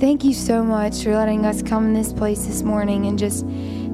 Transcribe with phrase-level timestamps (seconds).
[0.00, 3.40] thank you so much for letting us come in this place this morning and just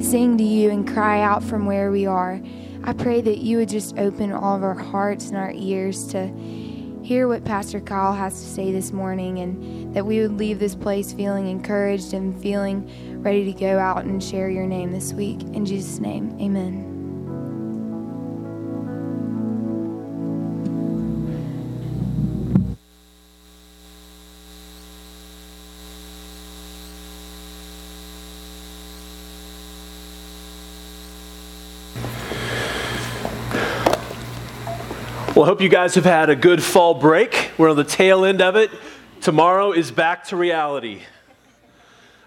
[0.01, 2.41] sing to you and cry out from where we are.
[2.85, 6.29] I pray that you would just open all of our hearts and our ears to
[7.03, 10.77] hear what Pastor Kyle has to say this morning and that we would leave this
[10.77, 12.89] place feeling encouraged and feeling
[13.21, 15.43] ready to go out and share your name this week.
[15.43, 16.86] In Jesus' name, amen.
[35.47, 37.53] Hope you guys have had a good fall break.
[37.57, 38.69] We're on the tail end of it.
[39.21, 41.03] Tomorrow is back to reality.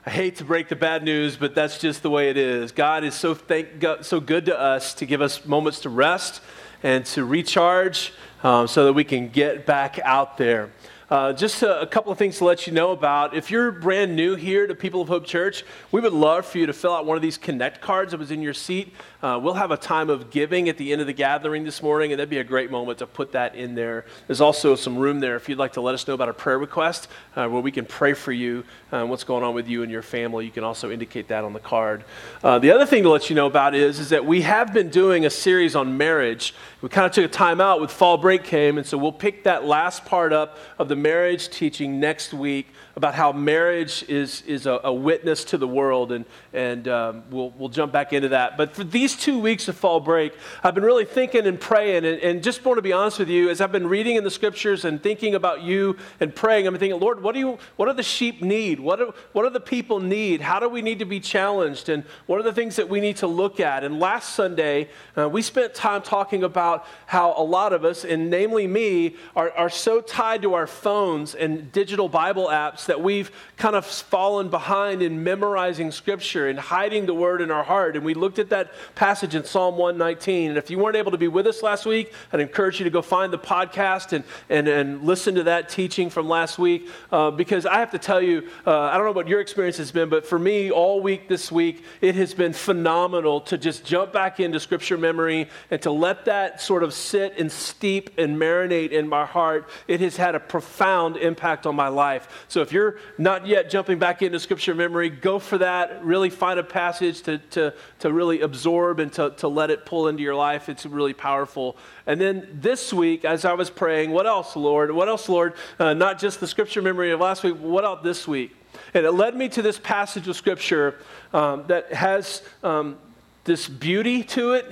[0.06, 2.72] I hate to break the bad news, but that's just the way it is.
[2.72, 6.40] God is so, thank, so good to us to give us moments to rest
[6.82, 10.70] and to recharge um, so that we can get back out there.
[11.10, 13.34] Uh, just a, a, couple of things to let you know about.
[13.34, 16.68] If you're brand new here to People of Hope Church, we would love for you
[16.68, 18.94] to fill out one of these Connect cards that was in your seat.
[19.24, 22.12] Uh, we'll have a time of giving at the end of the gathering this morning,
[22.12, 24.06] and that'd be a great moment to put that in there.
[24.28, 26.60] There's also some room there if you'd like to let us know about a prayer
[26.60, 29.92] request uh, where we can pray for you, uh, what's going on with you and
[29.92, 30.46] your family.
[30.46, 32.04] You can also indicate that on the card.
[32.44, 35.26] The other thing to let you know about is, is that we have been doing
[35.26, 36.54] a series on marriage.
[36.82, 39.46] We kind of took a time out with fall break came, and so we'll pick
[39.46, 42.68] that last part up of the marriage teaching next week
[43.00, 47.52] about how marriage is, is a, a witness to the world, and, and um, we'll,
[47.52, 48.58] we'll jump back into that.
[48.58, 50.34] But for these two weeks of fall break,
[50.66, 53.50] I've been really thinking and praying, and, and just want to be honest with you,
[53.50, 57.00] as I've been reading in the scriptures and thinking about you and praying, I'm thinking,
[57.00, 58.82] Lord, what do you, what do the sheep need?
[58.82, 60.42] What do, what do the people need?
[60.42, 61.88] How do we need to be challenged?
[61.88, 63.86] And what are the things that we need to look at?
[63.86, 68.30] And last Sunday, uh, we spent time talking about how a lot of us, and
[68.30, 73.32] namely me, are, are so tied to our phones and digital Bible apps that we've
[73.58, 77.96] kind of fallen behind in memorizing Scripture and hiding the Word in our heart.
[77.96, 80.50] And we looked at that passage in Psalm 119.
[80.50, 82.90] And if you weren't able to be with us last week, I'd encourage you to
[82.90, 86.90] go find the podcast and, and, and listen to that teaching from last week.
[87.12, 89.92] Uh, because I have to tell you, uh, I don't know what your experience has
[89.92, 94.12] been, but for me, all week this week, it has been phenomenal to just jump
[94.12, 98.92] back into Scripture memory and to let that sort of sit and steep and marinate
[98.92, 99.70] in my heart.
[99.88, 102.46] It has had a profound impact on my life.
[102.48, 106.04] So if you're you're not yet jumping back into scripture memory, go for that.
[106.04, 110.08] Really find a passage to, to, to really absorb and to, to let it pull
[110.08, 110.70] into your life.
[110.70, 111.76] It's really powerful.
[112.08, 114.92] And then this week, as I was praying, what else, Lord?
[114.92, 115.54] What else, Lord?
[115.78, 118.56] Uh, not just the scripture memory of last week, what else this week?
[118.94, 121.00] And it led me to this passage of scripture
[121.34, 122.98] um, that has um,
[123.44, 124.72] this beauty to it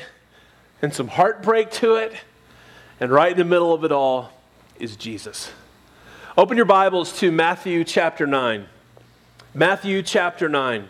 [0.82, 2.14] and some heartbreak to it.
[3.00, 4.32] And right in the middle of it all
[4.80, 5.52] is Jesus.
[6.40, 8.68] Open your Bibles to Matthew chapter 9.
[9.56, 10.88] Matthew chapter 9.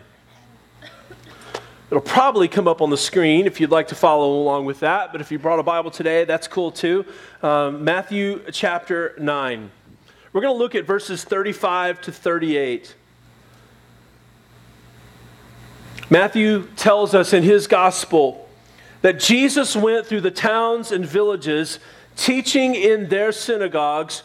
[1.90, 5.10] It'll probably come up on the screen if you'd like to follow along with that,
[5.10, 7.06] but if you brought a Bible today, that's cool too.
[7.42, 9.70] Um, Matthew chapter 9.
[10.34, 12.94] We're going to look at verses 35 to 38.
[16.10, 18.50] Matthew tells us in his gospel
[19.00, 21.78] that Jesus went through the towns and villages,
[22.16, 24.24] teaching in their synagogues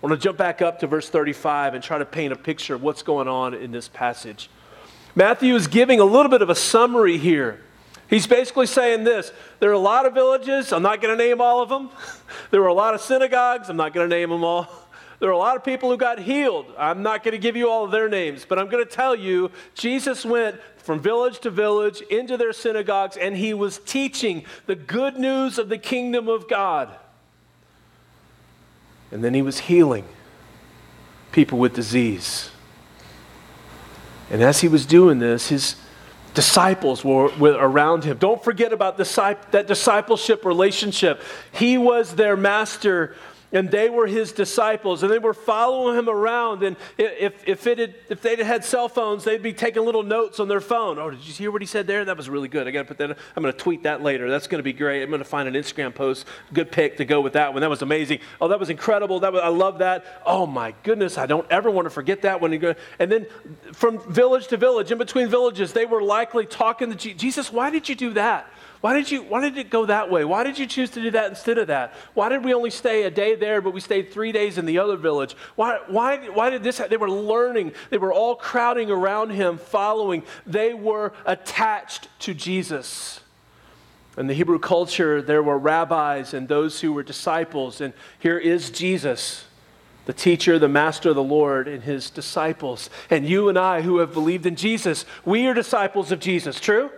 [0.00, 2.74] I want to jump back up to verse 35 and try to paint a picture
[2.76, 4.48] of what's going on in this passage.
[5.16, 7.60] Matthew is giving a little bit of a summary here.
[8.08, 11.40] He's basically saying this there are a lot of villages, I'm not going to name
[11.40, 11.90] all of them.
[12.50, 14.68] There were a lot of synagogues, I'm not going to name them all.
[15.20, 16.66] There are a lot of people who got healed.
[16.78, 19.16] I'm not going to give you all of their names, but I'm going to tell
[19.16, 24.76] you Jesus went from village to village into their synagogues and he was teaching the
[24.76, 26.96] good news of the kingdom of God.
[29.10, 30.04] And then he was healing
[31.32, 32.50] people with disease.
[34.30, 35.76] And as he was doing this, his
[36.34, 38.18] disciples were, were around him.
[38.18, 41.22] Don't forget about that discipleship relationship.
[41.50, 43.16] He was their master
[43.52, 46.62] and they were his disciples, and they were following him around.
[46.62, 50.38] And if, if, it had, if they'd had cell phones, they'd be taking little notes
[50.38, 50.98] on their phone.
[50.98, 52.04] Oh, did you hear what he said there?
[52.04, 52.68] That was really good.
[52.68, 53.16] I got to put that.
[53.34, 54.30] I'm to tweet that later.
[54.30, 55.02] That's to be great.
[55.02, 57.62] I'm to find an Instagram post, good pic to go with that one.
[57.62, 58.20] That was amazing.
[58.40, 59.20] Oh, that was incredible.
[59.20, 60.04] That was, I love that.
[60.26, 62.52] Oh my goodness, I don't ever want to forget that one.
[62.98, 63.26] And then
[63.72, 67.52] from village to village, in between villages, they were likely talking to Jesus.
[67.52, 68.50] Why did you do that?
[68.80, 70.24] Why did, you, why did it go that way?
[70.24, 71.94] Why did you choose to do that instead of that?
[72.14, 74.78] Why did we only stay a day there, but we stayed three days in the
[74.78, 75.34] other village?
[75.56, 76.78] Why, why, why did this?
[76.78, 77.72] They were learning.
[77.90, 80.22] They were all crowding around him, following.
[80.46, 83.20] They were attached to Jesus.
[84.16, 87.80] In the Hebrew culture, there were rabbis and those who were disciples.
[87.80, 89.44] And here is Jesus,
[90.06, 92.90] the teacher, the master, the Lord, and his disciples.
[93.10, 96.60] And you and I who have believed in Jesus, we are disciples of Jesus.
[96.60, 96.90] True?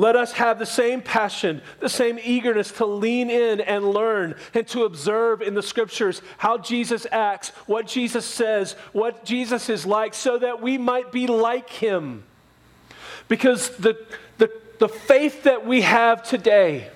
[0.00, 4.66] Let us have the same passion, the same eagerness to lean in and learn and
[4.68, 10.14] to observe in the scriptures how Jesus acts, what Jesus says, what Jesus is like,
[10.14, 12.24] so that we might be like him.
[13.28, 13.94] Because the,
[14.38, 16.88] the, the faith that we have today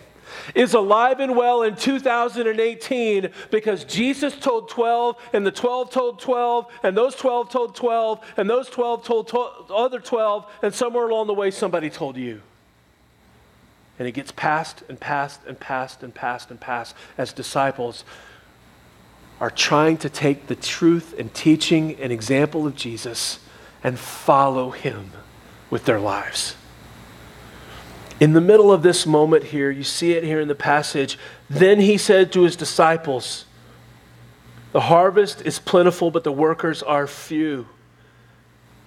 [0.55, 6.73] is alive and well in 2018 because Jesus told 12, and the 12 told 12,
[6.83, 11.27] and those 12 told 12, and those 12 told 12, other 12, and somewhere along
[11.27, 12.41] the way somebody told you.
[13.99, 18.05] And it gets passed and passed and passed and passed and passed as disciples
[19.41, 23.41] are trying to take the truth and teaching and example of Jesus
[23.83, 25.11] and follow him
[25.71, 26.57] with their lives.
[28.21, 31.19] In the middle of this moment here, you see it here in the passage.
[31.51, 33.45] Then he said to his disciples,
[34.73, 37.67] The harvest is plentiful, but the workers are few.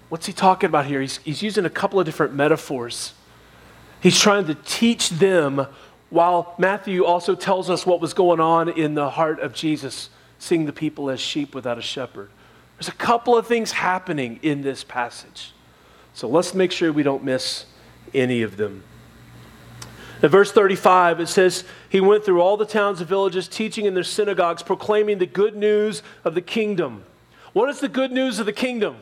[0.10, 1.02] What's he talking about here?
[1.02, 3.14] He's, he's using a couple of different metaphors.
[4.02, 5.68] He's trying to teach them
[6.10, 10.10] while Matthew also tells us what was going on in the heart of Jesus,
[10.40, 12.30] seeing the people as sheep without a shepherd.
[12.78, 15.54] There's a couple of things happening in this passage.
[16.14, 17.66] So let's make sure we don't miss
[18.14, 18.84] any of them.
[20.22, 23.94] In verse 35, it says, He went through all the towns and villages, teaching in
[23.94, 27.04] their synagogues, proclaiming the good news of the kingdom.
[27.54, 28.98] What is the good news of the kingdom?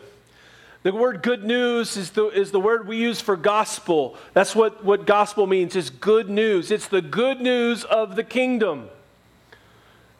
[0.85, 4.15] The word good news is the, is the word we use for gospel.
[4.33, 6.69] That's what, what gospel means, is good news.
[6.69, 8.89] It's the good news of the kingdom.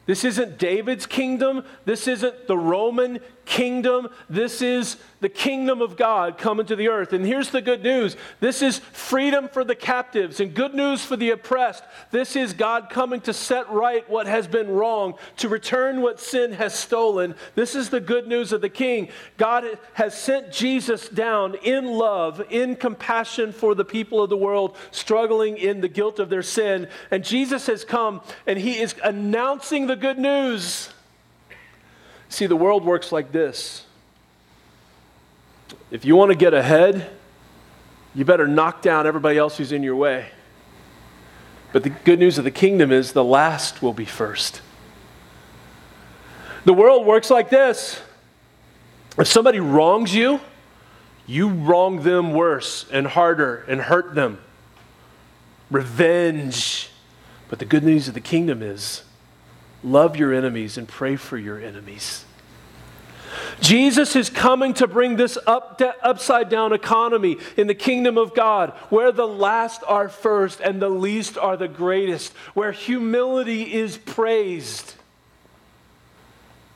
[0.06, 1.62] This isn't David's kingdom.
[1.84, 4.08] This isn't the Roman kingdom.
[4.28, 7.12] This is the kingdom of God coming to the earth.
[7.12, 11.16] And here's the good news this is freedom for the captives and good news for
[11.16, 11.84] the oppressed.
[12.10, 16.52] This is God coming to set right what has been wrong, to return what sin
[16.52, 17.34] has stolen.
[17.54, 19.08] This is the good news of the king.
[19.38, 24.76] God has sent Jesus down in love, in compassion for the people of the world
[24.90, 26.88] struggling in the guilt of their sin.
[27.10, 30.90] And Jesus has come and he is announcing the good news.
[32.28, 33.84] See, the world works like this.
[35.90, 37.10] If you want to get ahead,
[38.14, 40.26] you better knock down everybody else who's in your way.
[41.72, 44.62] But the good news of the kingdom is the last will be first.
[46.64, 48.00] The world works like this.
[49.18, 50.40] If somebody wrongs you,
[51.26, 54.38] you wrong them worse and harder and hurt them.
[55.70, 56.90] Revenge.
[57.48, 59.02] But the good news of the kingdom is
[59.82, 62.24] Love your enemies and pray for your enemies.
[63.60, 68.70] Jesus is coming to bring this up, upside down economy in the kingdom of God,
[68.88, 74.94] where the last are first and the least are the greatest, where humility is praised,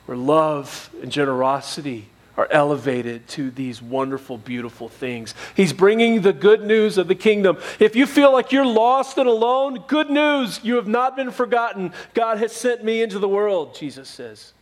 [0.05, 5.33] where love and generosity are elevated to these wonderful, beautiful things.
[5.55, 7.57] He's bringing the good news of the kingdom.
[7.79, 10.59] If you feel like you're lost and alone, good news.
[10.63, 11.93] You have not been forgotten.
[12.13, 14.53] God has sent me into the world, Jesus says.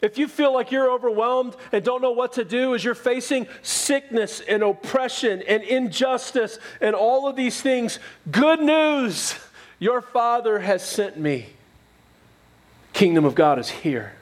[0.00, 3.46] If you feel like you're overwhelmed and don't know what to do as you're facing
[3.62, 7.98] sickness and oppression and injustice and all of these things,
[8.30, 9.34] good news.
[9.78, 11.46] Your Father has sent me.
[12.92, 14.12] Kingdom of God is here.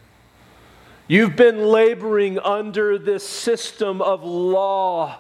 [1.09, 5.18] You've been laboring under this system of law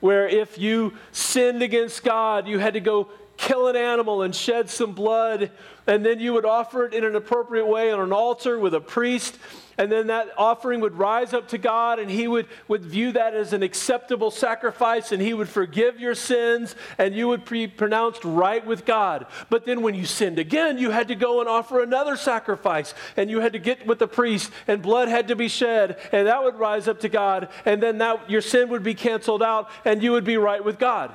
[0.00, 4.70] where if you sinned against God, you had to go kill an animal and shed
[4.70, 5.50] some blood,
[5.88, 8.80] and then you would offer it in an appropriate way on an altar with a
[8.80, 9.36] priest
[9.78, 13.32] and then that offering would rise up to God, and He would, would view that
[13.34, 18.24] as an acceptable sacrifice, and He would forgive your sins, and you would be pronounced
[18.24, 19.26] right with God.
[19.48, 23.30] But then when you sinned again, you had to go and offer another sacrifice, and
[23.30, 26.42] you had to get with the priest, and blood had to be shed, and that
[26.42, 30.02] would rise up to God, and then that, your sin would be canceled out, and
[30.02, 31.14] you would be right with God.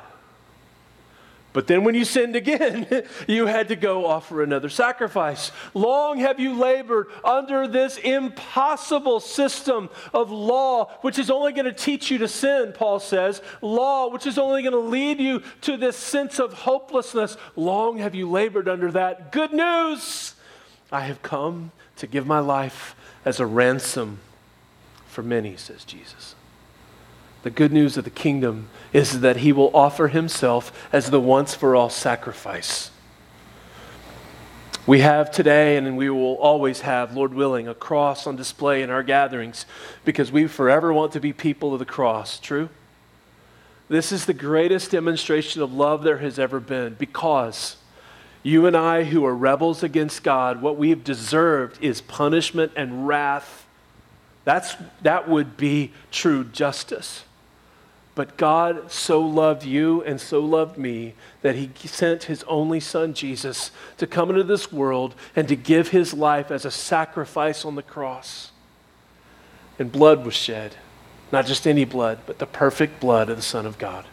[1.54, 2.88] But then when you sinned again,
[3.28, 5.52] you had to go offer another sacrifice.
[5.76, 11.72] Long have you labored under this impossible system of law, which is only going to
[11.72, 13.42] teach you to sin, Paul says.
[13.62, 17.38] Law, which is only going to lead you to this sense of hopelessness.
[17.56, 19.32] Long have you labored under that.
[19.32, 20.34] Good news!
[20.92, 22.96] I have come to give my life
[23.26, 24.20] as a ransom
[25.08, 26.36] for many, says Jesus.
[27.44, 31.54] The good news of the kingdom is that he will offer himself as the once
[31.54, 32.90] for all sacrifice.
[34.86, 38.90] We have today, and we will always have, Lord willing, a cross on display in
[38.90, 39.66] our gatherings
[40.04, 42.38] because we forever want to be people of the cross.
[42.40, 42.70] True?
[43.88, 47.78] This is the greatest demonstration of love there has ever been because
[48.42, 53.64] you and I, who are rebels against God, what we've deserved is punishment and wrath
[54.46, 57.24] that's, that would be true justice.
[58.16, 63.14] But God so loved you and so loved me that he sent his only son,
[63.14, 67.76] Jesus, to come into this world and to give his life as a sacrifice on
[67.76, 68.52] the cross.
[69.80, 70.76] And blood was shed.
[71.32, 74.06] Not just any blood, but the perfect blood of the Son of God.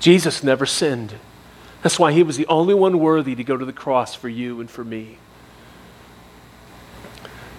[0.00, 1.16] Jesus never sinned.
[1.82, 4.58] That's why he was the only one worthy to go to the cross for you
[4.60, 5.18] and for me.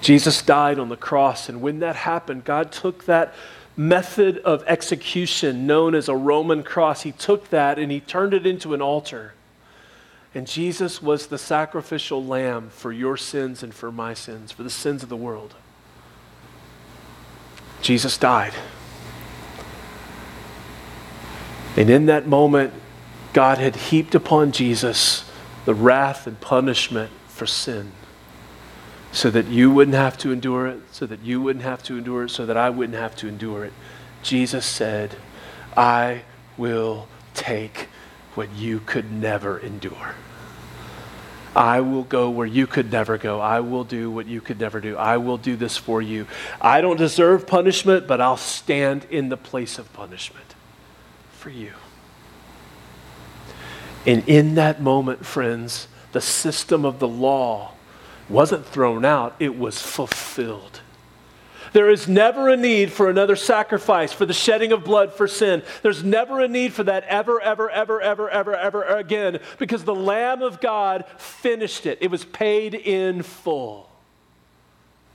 [0.01, 3.33] Jesus died on the cross, and when that happened, God took that
[3.77, 8.45] method of execution known as a Roman cross, He took that and He turned it
[8.45, 9.33] into an altar.
[10.33, 14.69] And Jesus was the sacrificial lamb for your sins and for my sins, for the
[14.69, 15.55] sins of the world.
[17.81, 18.53] Jesus died.
[21.77, 22.73] And in that moment,
[23.33, 25.29] God had heaped upon Jesus
[25.65, 27.91] the wrath and punishment for sin
[29.17, 32.25] so that you wouldn't have to endure it, so that you wouldn't have to endure
[32.25, 33.73] it, so that I wouldn't have to endure it.
[34.21, 35.15] Jesus said,
[35.75, 36.21] I
[36.55, 37.87] will take
[38.35, 40.13] what you could never endure.
[41.55, 43.39] I will go where you could never go.
[43.39, 44.95] I will do what you could never do.
[44.95, 46.27] I will do this for you.
[46.61, 50.53] I don't deserve punishment, but I'll stand in the place of punishment
[51.31, 51.71] for you.
[54.05, 57.73] And in that moment, friends, the system of the law
[58.29, 60.81] wasn't thrown out, it was fulfilled.
[61.73, 65.63] There is never a need for another sacrifice, for the shedding of blood for sin.
[65.81, 69.95] There's never a need for that ever, ever, ever, ever, ever, ever again because the
[69.95, 71.97] Lamb of God finished it.
[72.01, 73.89] It was paid in full.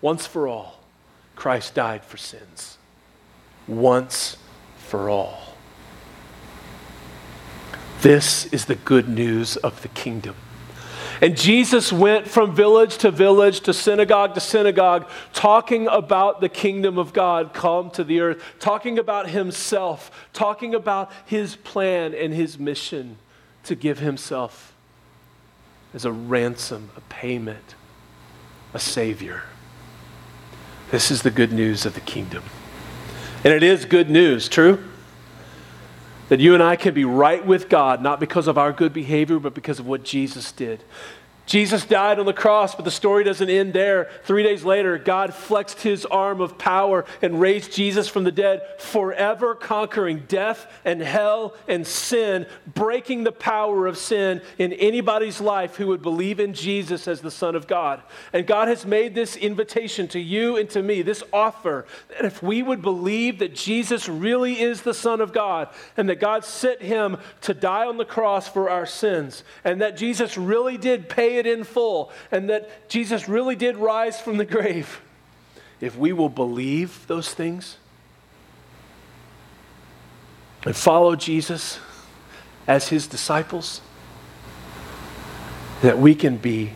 [0.00, 0.80] Once for all,
[1.36, 2.76] Christ died for sins.
[3.66, 4.36] Once
[4.76, 5.54] for all.
[8.02, 10.34] This is the good news of the kingdom.
[11.20, 16.98] And Jesus went from village to village, to synagogue to synagogue, talking about the kingdom
[16.98, 22.58] of God come to the earth, talking about himself, talking about his plan and his
[22.58, 23.18] mission
[23.64, 24.74] to give himself
[25.94, 27.74] as a ransom, a payment,
[28.74, 29.44] a savior.
[30.90, 32.42] This is the good news of the kingdom.
[33.44, 34.82] And it is good news, true?
[36.32, 39.38] That you and I can be right with God, not because of our good behavior,
[39.38, 40.82] but because of what Jesus did.
[41.44, 44.08] Jesus died on the cross, but the story doesn't end there.
[44.24, 48.62] Three days later, God flexed his arm of power and raised Jesus from the dead,
[48.78, 55.76] forever conquering death and hell and sin, breaking the power of sin in anybody's life
[55.76, 58.02] who would believe in Jesus as the Son of God.
[58.32, 62.42] And God has made this invitation to you and to me, this offer, that if
[62.42, 66.80] we would believe that Jesus really is the Son of God and that God sent
[66.80, 71.31] him to die on the cross for our sins, and that Jesus really did pay
[71.32, 75.00] pay it in full and that Jesus really did rise from the grave,
[75.80, 77.76] if we will believe those things
[80.64, 81.80] and follow Jesus
[82.66, 83.80] as his disciples,
[85.80, 86.72] that we can be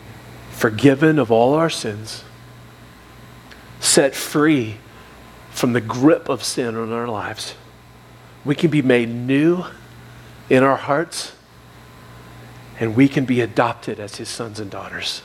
[0.51, 2.23] forgiven of all our sins,
[3.79, 4.77] set free
[5.51, 7.55] from the grip of sin in our lives.
[8.43, 9.63] We can be made new
[10.49, 11.36] in our hearts
[12.79, 15.21] and we can be adopted as his sons and daughters.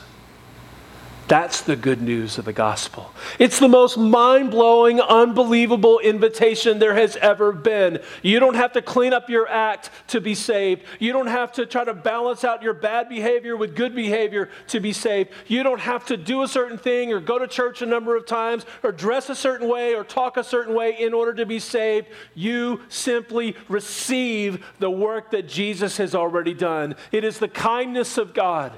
[1.27, 3.11] That's the good news of the gospel.
[3.39, 7.99] It's the most mind blowing, unbelievable invitation there has ever been.
[8.21, 10.83] You don't have to clean up your act to be saved.
[10.99, 14.81] You don't have to try to balance out your bad behavior with good behavior to
[14.81, 15.29] be saved.
[15.47, 18.25] You don't have to do a certain thing or go to church a number of
[18.25, 21.59] times or dress a certain way or talk a certain way in order to be
[21.59, 22.07] saved.
[22.35, 26.95] You simply receive the work that Jesus has already done.
[27.13, 28.73] It is the kindness of God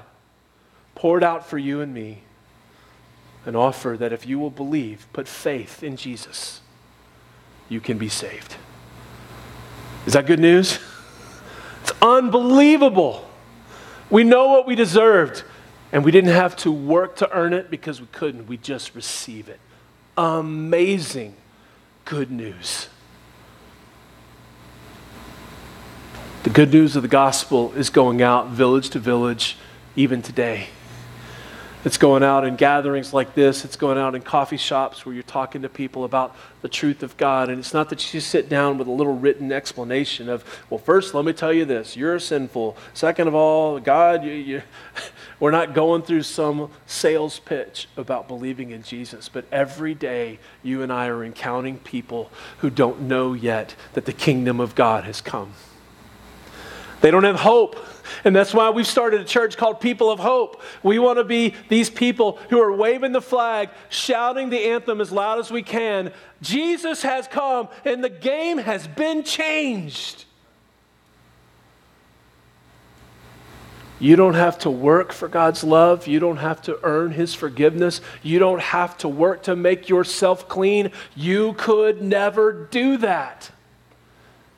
[0.94, 2.22] poured out for you and me
[3.46, 6.60] an offer that if you will believe, put faith in Jesus,
[7.68, 8.56] you can be saved.
[10.04, 10.78] Is that good news?
[11.82, 13.24] It's unbelievable.
[14.10, 15.44] We know what we deserved,
[15.92, 18.48] and we didn't have to work to earn it because we couldn't.
[18.48, 19.60] We just receive it.
[20.18, 21.36] Amazing
[22.04, 22.88] good news.
[26.42, 29.56] The good news of the gospel is going out village to village,
[29.94, 30.68] even today.
[31.86, 33.64] It's going out in gatherings like this.
[33.64, 37.16] It's going out in coffee shops where you're talking to people about the truth of
[37.16, 37.48] God.
[37.48, 41.14] And it's not that you sit down with a little written explanation of, well, first,
[41.14, 42.76] let me tell you this you're sinful.
[42.92, 44.62] Second of all, God, you, you.
[45.38, 49.28] we're not going through some sales pitch about believing in Jesus.
[49.28, 54.12] But every day, you and I are encountering people who don't know yet that the
[54.12, 55.52] kingdom of God has come.
[57.00, 57.76] They don't have hope.
[58.24, 60.62] And that's why we've started a church called People of Hope.
[60.82, 65.12] We want to be these people who are waving the flag, shouting the anthem as
[65.12, 66.12] loud as we can.
[66.42, 70.24] Jesus has come and the game has been changed.
[73.98, 76.06] You don't have to work for God's love.
[76.06, 78.02] You don't have to earn His forgiveness.
[78.22, 80.90] You don't have to work to make yourself clean.
[81.14, 83.50] You could never do that.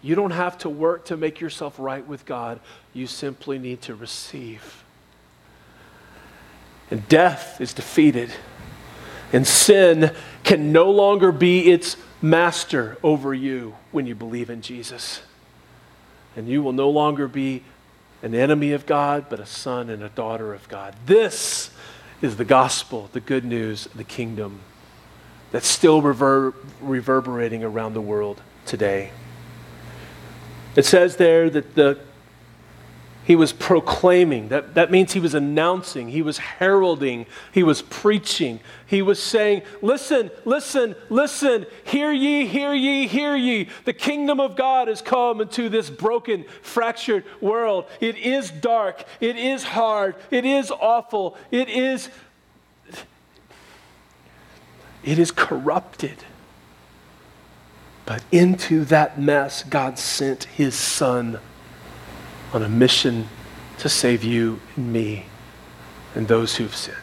[0.03, 2.61] You don't have to work to make yourself right with God.
[2.93, 4.85] You simply need to receive.
[6.91, 8.31] And death is defeated.
[9.33, 10.15] And sin
[10.45, 15.21] can no longer be its master over you when you believe in Jesus.
[16.37, 17.63] And you will no longer be
[18.23, 20.95] an enemy of God, but a son and a daughter of God.
[21.07, 21.71] This
[22.23, 24.61] is the gospel, the good news the kingdom
[25.51, 29.11] that's still rever- reverberating around the world today.
[30.79, 31.99] It says there that the,
[33.25, 34.51] he was proclaiming.
[34.51, 38.61] That, that means he was announcing, he was heralding, he was preaching.
[38.87, 43.69] He was saying, Listen, listen, listen, hear ye, hear ye, hear ye.
[43.87, 47.87] The kingdom of God has come into this broken, fractured world.
[48.01, 52.09] It is dark, it is hard, it is awful, it is.
[55.03, 56.23] It is corrupted.
[58.09, 61.39] But into that mess, God sent his son
[62.55, 63.29] on a mission
[63.81, 65.27] to save you and me
[66.15, 66.97] and those who've sinned.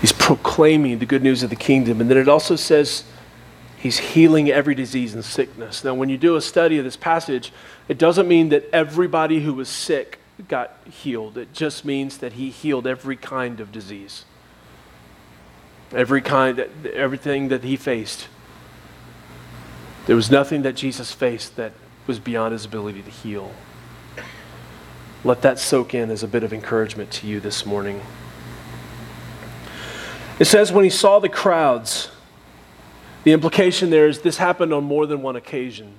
[0.00, 2.00] He's proclaiming the good news of the kingdom.
[2.00, 3.04] And then it also says
[3.76, 5.84] he's healing every disease and sickness.
[5.84, 7.52] Now, when you do a study of this passage,
[7.86, 12.48] it doesn't mean that everybody who was sick got healed, it just means that he
[12.48, 14.24] healed every kind of disease
[15.94, 16.58] every kind,
[16.92, 18.28] everything that he faced.
[20.06, 21.72] There was nothing that Jesus faced that
[22.06, 23.52] was beyond his ability to heal.
[25.24, 28.02] Let that soak in as a bit of encouragement to you this morning.
[30.38, 32.10] It says, when he saw the crowds,
[33.22, 35.94] the implication there is this happened on more than one occasion,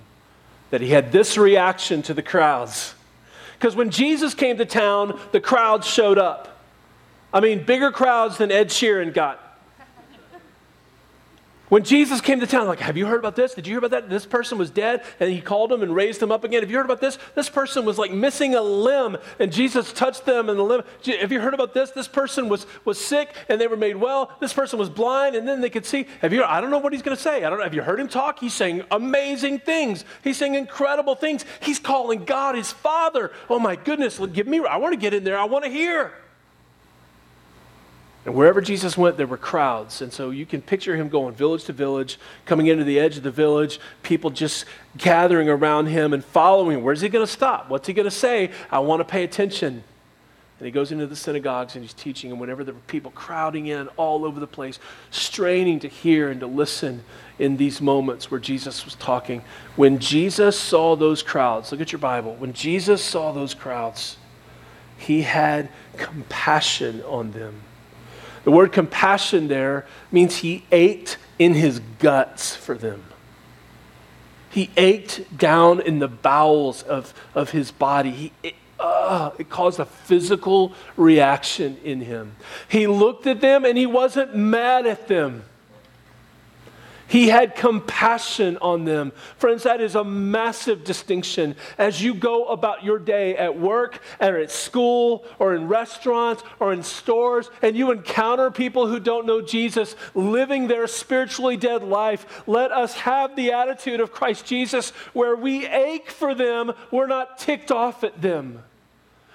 [0.70, 2.94] that he had this reaction to the crowds.
[3.58, 6.62] Because when Jesus came to town, the crowds showed up.
[7.34, 9.45] I mean, bigger crowds than Ed Sheeran got
[11.76, 13.54] when Jesus came to town, like, have you heard about this?
[13.54, 14.10] Did you hear about that?
[14.10, 16.62] This person was dead and he called him and raised him up again.
[16.62, 17.18] Have you heard about this?
[17.36, 20.84] This person was like missing a limb and Jesus touched them and the limb.
[21.20, 21.92] Have you heard about this?
[21.92, 24.32] This person was, was sick and they were made well.
[24.40, 26.08] This person was blind and then they could see.
[26.22, 27.44] Have you, I don't know what he's going to say.
[27.44, 27.66] I don't know.
[27.66, 28.40] Have you heard him talk?
[28.40, 30.06] He's saying amazing things.
[30.24, 31.44] He's saying incredible things.
[31.60, 33.34] He's calling God his father.
[33.50, 34.18] Oh my goodness.
[34.32, 35.38] Give me, I want to get in there.
[35.38, 36.14] I want to hear.
[38.26, 40.02] And wherever Jesus went, there were crowds.
[40.02, 43.24] And so you can picture him going village to village, coming into the edge of
[43.24, 44.66] the village, people just
[44.98, 46.84] gathering around him and following.
[46.84, 47.70] Where's he going to stop?
[47.70, 48.50] What's he going to say?
[48.72, 49.84] I want to pay attention.
[50.58, 52.32] And he goes into the synagogues and he's teaching.
[52.32, 54.80] And whenever there were people crowding in all over the place,
[55.12, 57.04] straining to hear and to listen
[57.38, 59.44] in these moments where Jesus was talking,
[59.76, 64.18] when Jesus saw those crowds, look at your Bible, when Jesus saw those crowds,
[64.98, 67.62] he had compassion on them
[68.46, 73.04] the word compassion there means he ached in his guts for them.
[74.52, 78.12] He ached down in the bowels of, of his body.
[78.12, 82.36] He, it, uh, it caused a physical reaction in him.
[82.70, 85.44] He looked at them and he wasn't mad at them.
[87.08, 89.12] He had compassion on them.
[89.38, 94.38] Friends, that is a massive distinction as you go about your day at work or
[94.38, 99.39] at school or in restaurants or in stores and you encounter people who don't know
[99.39, 102.44] Jesus living their spiritually dead life.
[102.48, 107.38] Let us have the attitude of Christ Jesus where we ache for them, we're not
[107.38, 108.63] ticked off at them.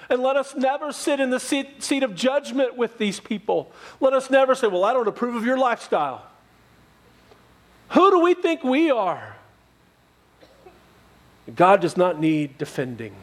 [0.08, 3.70] And let us never sit in the seat, seat of judgment with these people.
[4.00, 6.29] Let us never say, Well, I don't approve of your lifestyle.
[7.90, 9.36] Who do we think we are?
[11.54, 13.14] God does not need defending.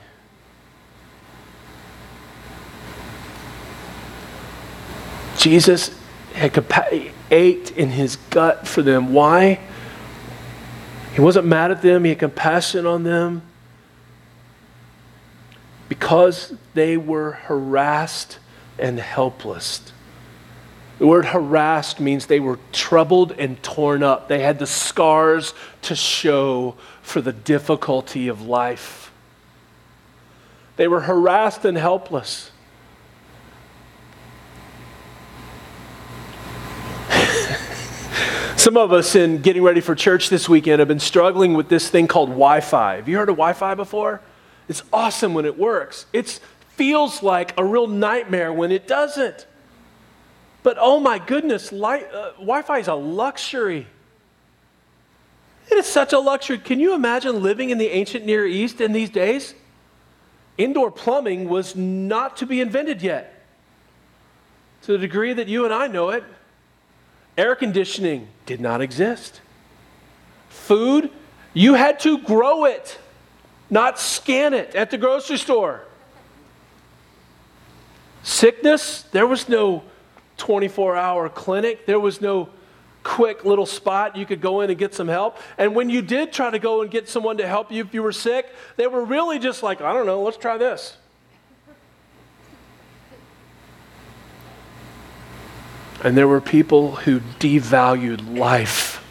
[5.37, 5.97] Jesus
[6.33, 9.13] had compa- ate in his gut for them.
[9.13, 9.59] Why?
[11.13, 13.41] He wasn't mad at them, he had compassion on them
[15.89, 18.39] because they were harassed
[18.77, 19.93] and helpless.
[20.99, 24.27] The word harassed means they were troubled and torn up.
[24.27, 29.11] They had the scars to show for the difficulty of life.
[30.75, 32.51] They were harassed and helpless.
[38.57, 41.89] Some of us, in getting ready for church this weekend, have been struggling with this
[41.89, 42.95] thing called Wi Fi.
[42.95, 44.21] Have you heard of Wi Fi before?
[44.67, 46.07] It's awesome when it works.
[46.11, 49.45] It feels like a real nightmare when it doesn't.
[50.67, 53.87] But oh my goodness, uh, Wi Fi is a luxury.
[55.71, 56.57] It is such a luxury.
[56.57, 59.55] Can you imagine living in the ancient Near East in these days?
[60.57, 63.45] Indoor plumbing was not to be invented yet.
[64.81, 66.25] To the degree that you and I know it,
[67.37, 69.39] air conditioning did not exist.
[70.49, 71.09] Food,
[71.53, 72.99] you had to grow it,
[73.69, 75.85] not scan it at the grocery store.
[78.21, 79.83] Sickness, there was no
[80.37, 81.85] 24 hour clinic.
[81.85, 82.49] There was no
[83.03, 85.37] quick little spot you could go in and get some help.
[85.57, 88.03] And when you did try to go and get someone to help you if you
[88.03, 90.97] were sick, they were really just like, I don't know, let's try this.
[96.03, 99.03] And there were people who devalued life,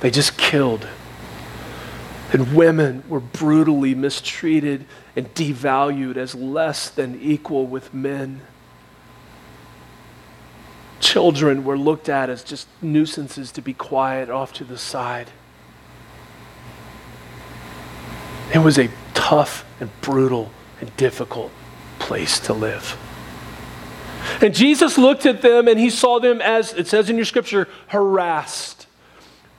[0.00, 0.86] they just killed.
[2.32, 8.40] And women were brutally mistreated and devalued as less than equal with men.
[11.04, 15.30] Children were looked at as just nuisances to be quiet off to the side.
[18.54, 21.52] It was a tough and brutal and difficult
[21.98, 22.96] place to live.
[24.40, 27.68] And Jesus looked at them and he saw them as, it says in your scripture,
[27.88, 28.86] harassed.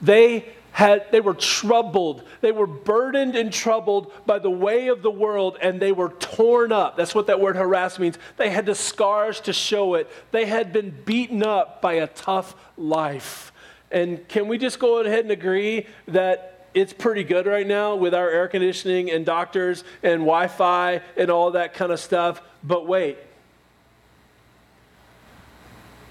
[0.02, 2.24] They had, they were troubled.
[2.42, 6.74] They were burdened and troubled by the way of the world, and they were torn
[6.74, 6.98] up.
[6.98, 8.18] That's what that word harass means.
[8.36, 10.12] They had the scars to show it.
[10.32, 13.54] They had been beaten up by a tough life.
[13.90, 18.14] And can we just go ahead and agree that it's pretty good right now with
[18.14, 22.42] our air conditioning and doctors and Wi Fi and all that kind of stuff?
[22.66, 23.18] But wait.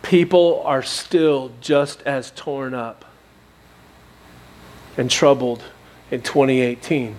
[0.01, 3.05] People are still just as torn up
[4.97, 5.63] and troubled
[6.11, 7.17] in 2018.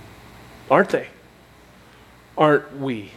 [0.70, 1.08] Aren't they?
[2.38, 3.12] Aren't we?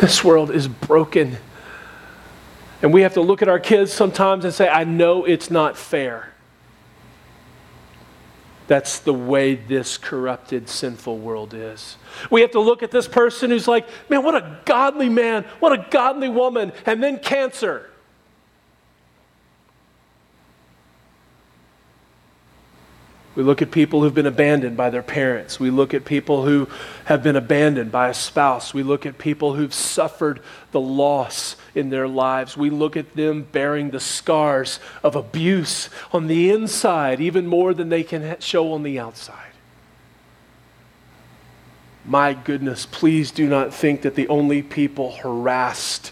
[0.00, 1.36] This world is broken.
[2.82, 5.76] And we have to look at our kids sometimes and say, I know it's not
[5.76, 6.32] fair.
[8.68, 11.96] That's the way this corrupted, sinful world is.
[12.30, 15.72] We have to look at this person who's like, man, what a godly man, what
[15.72, 17.90] a godly woman, and then cancer.
[23.38, 25.60] We look at people who've been abandoned by their parents.
[25.60, 26.68] We look at people who
[27.04, 28.74] have been abandoned by a spouse.
[28.74, 30.40] We look at people who've suffered
[30.72, 32.56] the loss in their lives.
[32.56, 37.90] We look at them bearing the scars of abuse on the inside, even more than
[37.90, 39.52] they can show on the outside.
[42.04, 46.10] My goodness, please do not think that the only people harassed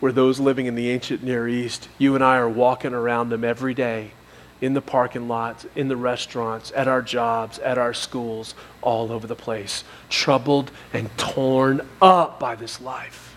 [0.00, 1.90] were those living in the ancient Near East.
[1.98, 4.12] You and I are walking around them every day
[4.60, 9.26] in the parking lots, in the restaurants, at our jobs, at our schools, all over
[9.26, 13.36] the place, troubled and torn up by this life.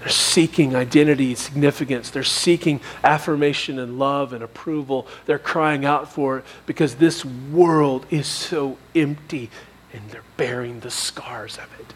[0.00, 2.10] They're seeking identity, significance.
[2.10, 5.06] They're seeking affirmation and love and approval.
[5.24, 9.50] They're crying out for it because this world is so empty
[9.94, 11.94] and they're bearing the scars of it.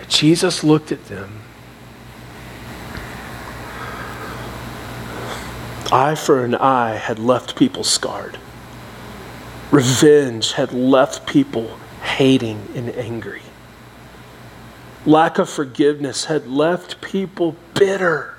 [0.00, 1.42] And Jesus looked at them
[5.92, 8.38] Eye for an eye had left people scarred.
[9.72, 13.42] Revenge had left people hating and angry.
[15.04, 18.36] Lack of forgiveness had left people bitter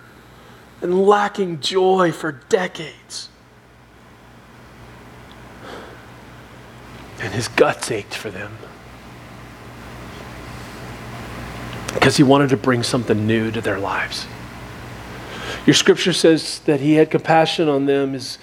[0.82, 3.30] and lacking joy for decades.
[7.20, 8.58] And his guts ached for them.
[11.94, 14.26] Because he wanted to bring something new to their lives.
[15.66, 18.38] Your scripture says that he had compassion on them, his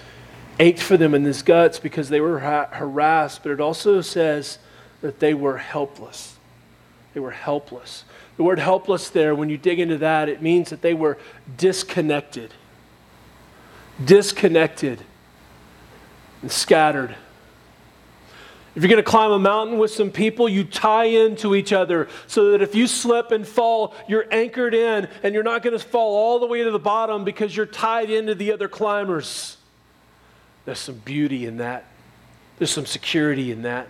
[0.60, 4.58] ached for them in his guts because they were ha- harassed, but it also says
[5.00, 6.36] that they were helpless.
[7.14, 8.04] They were helpless.
[8.36, 11.18] The word helpless there, when you dig into that, it means that they were
[11.56, 12.54] disconnected.
[14.04, 15.04] Disconnected
[16.42, 17.16] and scattered.
[18.78, 22.06] If you're going to climb a mountain with some people, you tie into each other
[22.28, 25.84] so that if you slip and fall, you're anchored in and you're not going to
[25.84, 29.56] fall all the way to the bottom because you're tied into the other climbers.
[30.64, 31.86] There's some beauty in that,
[32.58, 33.88] there's some security in that.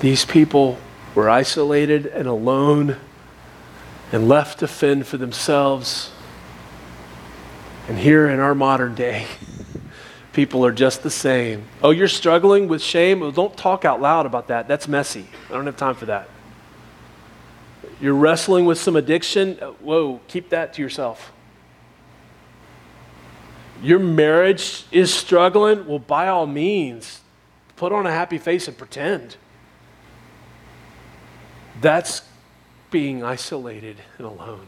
[0.00, 0.76] These people
[1.14, 2.98] were isolated and alone
[4.12, 6.10] and left to fend for themselves.
[7.88, 9.26] And here in our modern day,
[10.34, 11.64] people are just the same.
[11.82, 13.20] Oh, you're struggling with shame?
[13.20, 14.68] Well, don't talk out loud about that.
[14.68, 15.26] That's messy.
[15.48, 16.28] I don't have time for that.
[18.00, 19.58] You're wrestling with some addiction?
[19.62, 21.32] Uh, whoa, keep that to yourself.
[23.82, 25.86] Your marriage is struggling?
[25.86, 27.20] Well, by all means,
[27.76, 29.36] put on a happy face and pretend.
[31.80, 32.22] That's
[32.90, 34.66] being isolated and alone.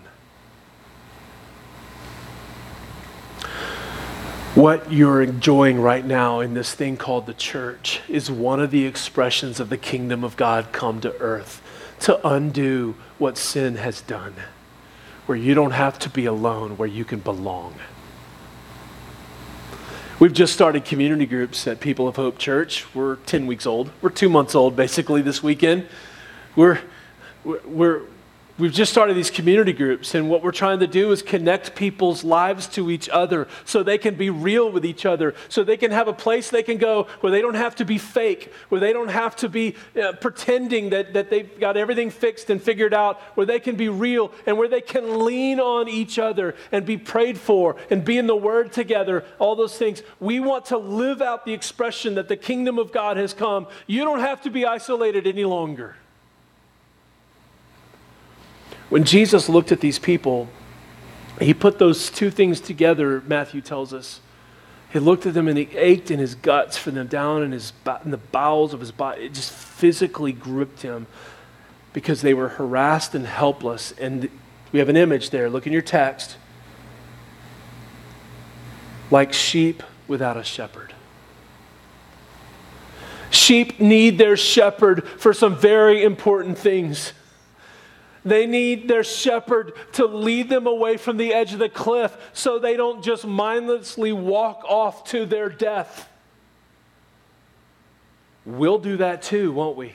[4.56, 8.86] What you're enjoying right now in this thing called the church is one of the
[8.86, 11.60] expressions of the kingdom of God come to earth
[12.00, 14.32] to undo what sin has done,
[15.26, 17.74] where you don't have to be alone, where you can belong.
[20.18, 22.86] We've just started community groups at People of Hope Church.
[22.94, 23.90] We're 10 weeks old.
[24.00, 25.86] We're two months old basically this weekend.
[26.56, 26.80] We're,
[27.44, 28.04] we're,
[28.58, 32.24] We've just started these community groups, and what we're trying to do is connect people's
[32.24, 35.90] lives to each other so they can be real with each other, so they can
[35.90, 38.94] have a place they can go where they don't have to be fake, where they
[38.94, 43.20] don't have to be uh, pretending that, that they've got everything fixed and figured out,
[43.34, 46.96] where they can be real, and where they can lean on each other and be
[46.96, 50.02] prayed for and be in the Word together, all those things.
[50.18, 53.66] We want to live out the expression that the kingdom of God has come.
[53.86, 55.96] You don't have to be isolated any longer.
[58.88, 60.48] When Jesus looked at these people,
[61.40, 64.20] he put those two things together, Matthew tells us.
[64.92, 67.72] He looked at them and he ached in his guts for them, down in, his,
[68.04, 69.24] in the bowels of his body.
[69.24, 71.06] It just physically gripped him
[71.92, 73.92] because they were harassed and helpless.
[73.92, 74.30] And
[74.72, 75.50] we have an image there.
[75.50, 76.36] Look in your text.
[79.10, 80.94] Like sheep without a shepherd.
[83.30, 87.12] Sheep need their shepherd for some very important things.
[88.26, 92.58] They need their shepherd to lead them away from the edge of the cliff so
[92.58, 96.08] they don't just mindlessly walk off to their death.
[98.44, 99.92] We'll do that too, won't we?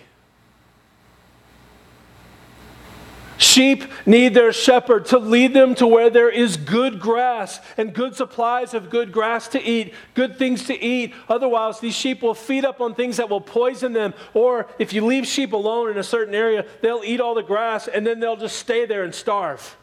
[3.52, 8.16] Sheep need their shepherd to lead them to where there is good grass and good
[8.16, 11.14] supplies of good grass to eat, good things to eat.
[11.28, 14.14] Otherwise, these sheep will feed up on things that will poison them.
[14.34, 17.90] Or if you leave sheep alone in a certain area, they'll eat all the grass
[17.90, 19.76] and then they'll just stay there and starve.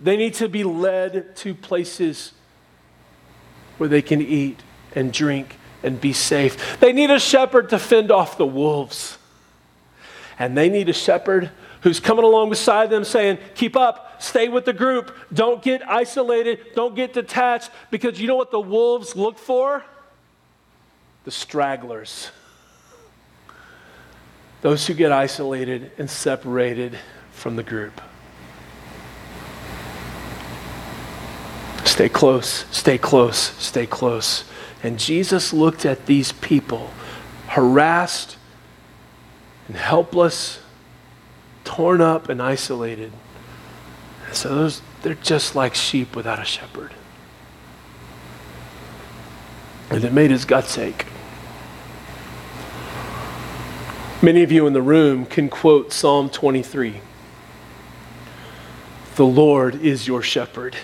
[0.00, 2.32] They need to be led to places
[3.76, 4.62] where they can eat
[4.94, 6.80] and drink and be safe.
[6.80, 9.18] They need a shepherd to fend off the wolves
[10.38, 11.50] and they need a shepherd
[11.82, 16.74] who's coming along beside them saying, Keep up, stay with the group, don't get isolated,
[16.74, 19.84] don't get detached, because you know what the wolves look for?
[21.24, 22.30] The stragglers.
[24.62, 26.98] Those who get isolated and separated
[27.30, 28.00] from the group.
[31.84, 34.44] Stay close, stay close, stay close.
[34.82, 36.90] And Jesus looked at these people,
[37.46, 38.36] harassed,
[39.68, 40.60] and helpless,
[41.64, 43.12] torn up and isolated.
[44.32, 46.92] so those, they're just like sheep without a shepherd.
[49.90, 51.06] And it made his guts ache.
[54.22, 57.00] Many of you in the room can quote Psalm 23
[59.16, 60.76] The Lord is your shepherd.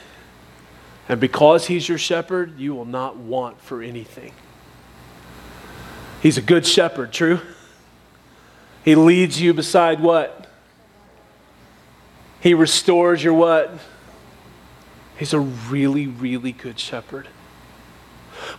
[1.08, 4.32] And because he's your shepherd, you will not want for anything.
[6.22, 7.40] He's a good shepherd, true?
[8.84, 10.46] He leads you beside what?
[12.40, 13.72] He restores your what?
[15.16, 17.28] He's a really, really good shepherd.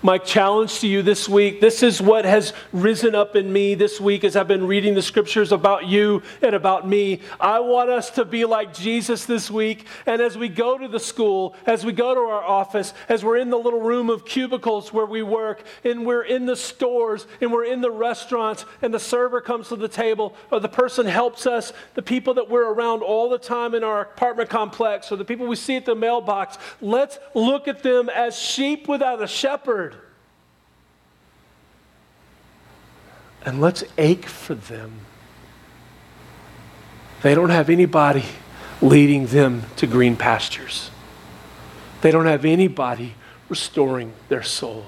[0.01, 3.99] My challenge to you this week this is what has risen up in me this
[3.99, 7.21] week as I've been reading the scriptures about you and about me.
[7.39, 9.87] I want us to be like Jesus this week.
[10.05, 13.37] And as we go to the school, as we go to our office, as we're
[13.37, 17.51] in the little room of cubicles where we work, and we're in the stores, and
[17.51, 21.45] we're in the restaurants, and the server comes to the table, or the person helps
[21.47, 25.25] us, the people that we're around all the time in our apartment complex, or the
[25.25, 29.72] people we see at the mailbox, let's look at them as sheep without a shepherd
[29.73, 29.95] shepherd.
[33.45, 34.99] And let's ache for them.
[37.21, 38.25] They don't have anybody
[38.81, 40.91] leading them to green pastures.
[42.01, 43.15] They don't have anybody
[43.49, 44.85] restoring their soul.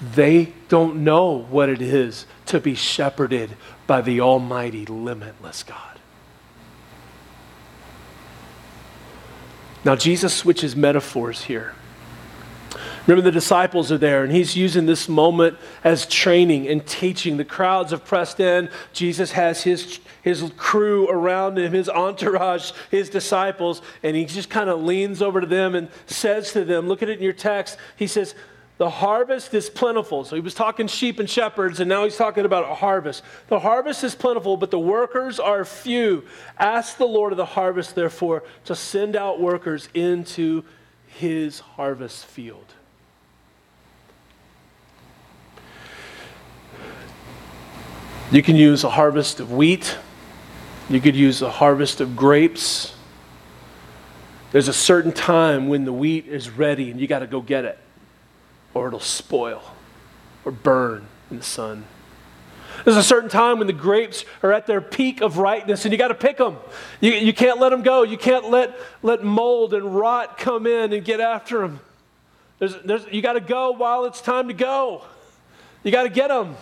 [0.00, 5.98] They don't know what it is to be shepherded by the Almighty, limitless God.
[9.84, 11.74] Now, Jesus switches metaphors here.
[13.06, 17.36] Remember, the disciples are there, and he's using this moment as training and teaching.
[17.36, 18.70] The crowds have pressed in.
[18.92, 24.70] Jesus has his, his crew around him, his entourage, his disciples, and he just kind
[24.70, 27.76] of leans over to them and says to them, Look at it in your text.
[27.96, 28.34] He says,
[28.76, 30.24] the harvest is plentiful.
[30.24, 33.22] So he was talking sheep and shepherds, and now he's talking about a harvest.
[33.46, 36.24] The harvest is plentiful, but the workers are few.
[36.58, 40.64] Ask the Lord of the harvest, therefore, to send out workers into
[41.14, 42.74] his harvest field.
[48.30, 49.96] You can use a harvest of wheat,
[50.88, 52.94] you could use a harvest of grapes.
[54.50, 57.64] There's a certain time when the wheat is ready and you got to go get
[57.64, 57.78] it
[58.72, 59.62] or it'll spoil
[60.44, 61.84] or burn in the sun.
[62.84, 65.98] There's a certain time when the grapes are at their peak of ripeness and you
[65.98, 66.56] got to pick them.
[67.00, 68.02] You, you can't let them go.
[68.02, 71.80] You can't let, let mold and rot come in and get after them.
[72.58, 75.02] There's, there's, you got to go while it's time to go.
[75.82, 76.56] You got to get them.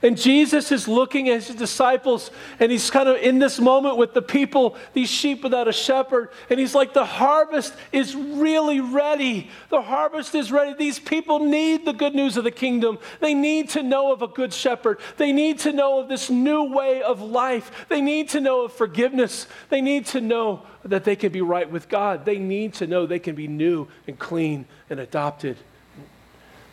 [0.00, 2.30] And Jesus is looking at his disciples,
[2.60, 6.30] and he's kind of in this moment with the people, these sheep without a shepherd.
[6.48, 9.50] And he's like, The harvest is really ready.
[9.70, 10.74] The harvest is ready.
[10.74, 12.98] These people need the good news of the kingdom.
[13.18, 15.00] They need to know of a good shepherd.
[15.16, 17.86] They need to know of this new way of life.
[17.88, 19.48] They need to know of forgiveness.
[19.68, 22.24] They need to know that they can be right with God.
[22.24, 25.56] They need to know they can be new and clean and adopted.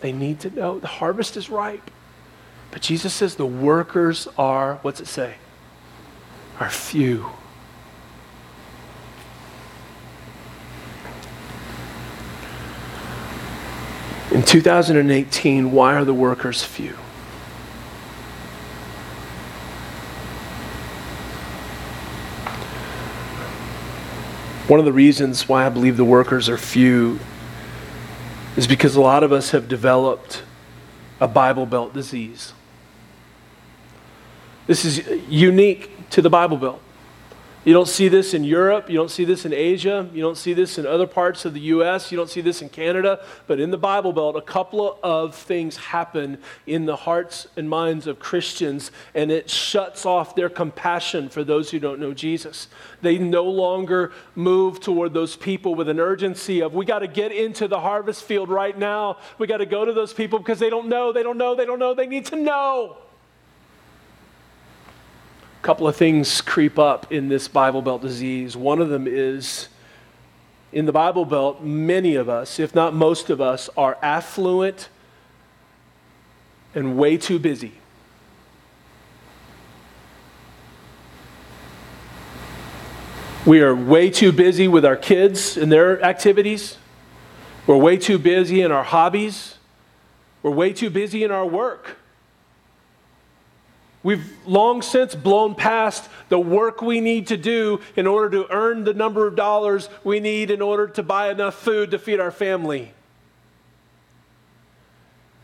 [0.02, 1.90] They need to know the harvest is ripe.
[2.76, 5.36] But Jesus says the workers are, what's it say?
[6.60, 7.28] Are few.
[14.30, 16.92] In 2018, why are the workers few?
[24.68, 27.22] One of the reasons why I believe the workers are few
[28.58, 30.44] is because a lot of us have developed
[31.22, 32.52] a Bible Belt disease.
[34.68, 36.82] This is unique to the Bible Belt.
[37.66, 38.92] You don't see this in Europe.
[38.92, 40.08] You don't see this in Asia.
[40.14, 42.12] You don't see this in other parts of the U.S.
[42.12, 43.26] You don't see this in Canada.
[43.48, 48.06] But in the Bible Belt, a couple of things happen in the hearts and minds
[48.06, 52.68] of Christians, and it shuts off their compassion for those who don't know Jesus.
[53.02, 57.32] They no longer move toward those people with an urgency of, we got to get
[57.32, 59.18] into the harvest field right now.
[59.40, 61.66] We got to go to those people because they don't know, they don't know, they
[61.66, 62.98] don't know, they need to know
[65.66, 68.56] couple of things creep up in this Bible Belt disease.
[68.56, 69.68] One of them is
[70.72, 74.90] in the Bible Belt, many of us, if not most of us, are affluent
[76.76, 77.72] and way too busy.
[83.44, 86.78] We are way too busy with our kids and their activities.
[87.66, 89.58] We're way too busy in our hobbies.
[90.44, 91.98] We're way too busy in our work.
[94.06, 98.84] We've long since blown past the work we need to do in order to earn
[98.84, 102.30] the number of dollars we need in order to buy enough food to feed our
[102.30, 102.94] family.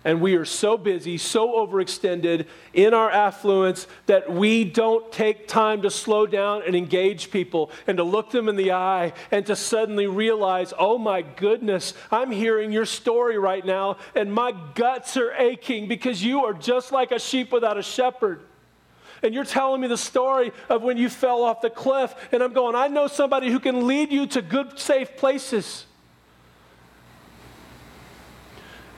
[0.04, 5.82] And we are so busy, so overextended in our affluence that we don't take time
[5.82, 9.56] to slow down and engage people and to look them in the eye and to
[9.56, 15.34] suddenly realize, oh my goodness, I'm hearing your story right now and my guts are
[15.34, 18.41] aching because you are just like a sheep without a shepherd
[19.23, 22.53] and you're telling me the story of when you fell off the cliff, and I'm
[22.53, 25.86] going, I know somebody who can lead you to good, safe places.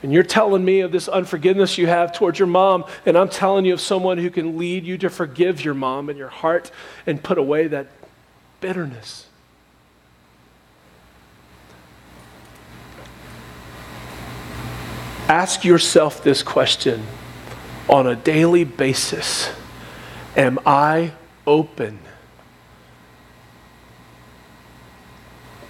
[0.02, 3.64] And you're telling me of this unforgiveness you have towards your mom, and I'm telling
[3.64, 6.70] you of someone who can lead you to forgive your mom in your heart
[7.06, 7.86] and put away that
[8.60, 9.26] bitterness.
[15.26, 17.02] Ask yourself this question
[17.88, 19.50] on a daily basis
[20.36, 21.12] Am I
[21.46, 22.00] open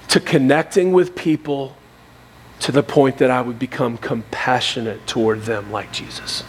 [0.09, 1.77] to connecting with people
[2.61, 6.45] to the point that I would become compassionate toward them like Jesus?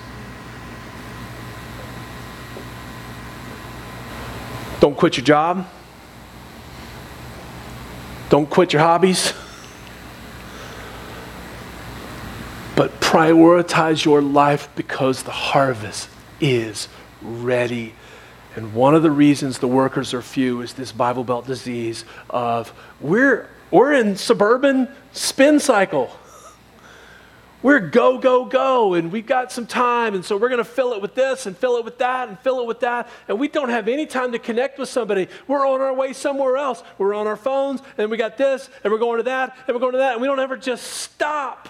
[4.79, 5.67] Don't quit your job.
[8.29, 9.33] Don't quit your hobbies.
[12.75, 16.09] But prioritize your life because the harvest
[16.39, 16.87] is
[17.21, 17.93] ready
[18.55, 22.73] and one of the reasons the workers are few is this Bible Belt disease of
[23.01, 26.09] we're We're in suburban spin cycle.
[27.61, 30.93] We're go, go, go, and we've got some time, and so we're going to fill
[30.93, 33.47] it with this and fill it with that and fill it with that, and we
[33.47, 35.27] don't have any time to connect with somebody.
[35.47, 36.83] We're on our way somewhere else.
[36.99, 39.81] We're on our phones, and we got this, and we're going to that, and we're
[39.81, 41.67] going to that, and we don't ever just stop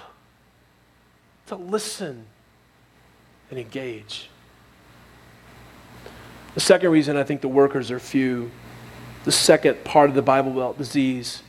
[1.48, 2.26] to listen
[3.50, 4.30] and engage.
[6.56, 8.50] The second reason I think the workers are few,
[9.26, 11.44] the second part of the Bible Belt disease,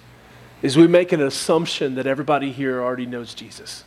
[0.63, 3.85] is we make an assumption that everybody here already knows Jesus.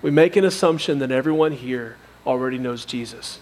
[0.00, 3.38] We make an assumption that everyone here already knows Jesus.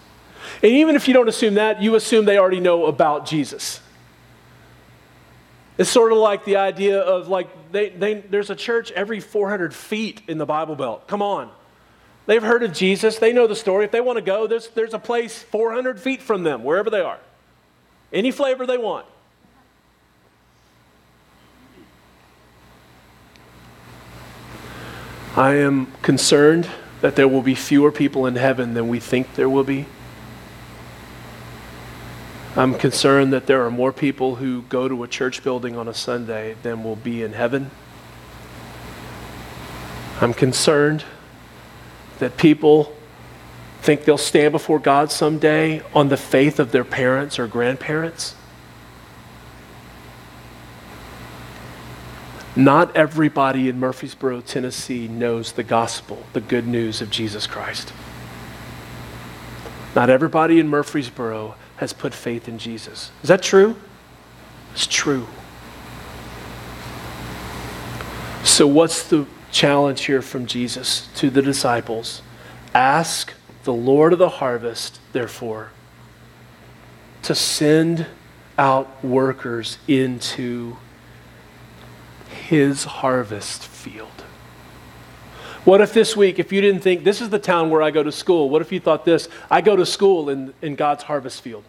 [0.61, 3.79] And even if you don't assume that, you assume they already know about Jesus.
[5.77, 9.73] It's sort of like the idea of like they, they, there's a church every 400
[9.73, 11.07] feet in the Bible Belt.
[11.07, 11.51] Come on.
[12.25, 13.19] They've heard of Jesus.
[13.19, 13.85] They know the story.
[13.85, 17.01] If they want to go, there's, there's a place 400 feet from them, wherever they
[17.01, 17.19] are.
[18.11, 19.05] Any flavor they want.
[25.35, 26.69] I am concerned
[27.01, 29.85] that there will be fewer people in heaven than we think there will be.
[32.55, 35.93] I'm concerned that there are more people who go to a church building on a
[35.93, 37.69] Sunday than will be in heaven.
[40.21, 41.03] I'm concerned
[42.19, 42.93] that people
[43.81, 48.35] think they'll stand before God someday on the faith of their parents or grandparents.
[52.55, 57.91] Not everybody in Murfreesboro, Tennessee knows the gospel, the good news of Jesus Christ.
[59.93, 63.11] Not everybody in Murfreesboro has put faith in Jesus.
[63.23, 63.75] Is that true?
[64.73, 65.27] It's true.
[68.43, 69.25] So, what's the
[69.55, 72.21] challenge here from Jesus to the disciples?
[72.73, 73.33] Ask
[73.63, 75.71] the Lord of the harvest, therefore,
[77.23, 78.05] to send
[78.57, 80.75] out workers into
[82.47, 84.09] his harvest field.
[85.63, 88.03] What if this week, if you didn't think this is the town where I go
[88.03, 89.29] to school, what if you thought this?
[89.49, 91.63] I go to school in, in God's harvest field.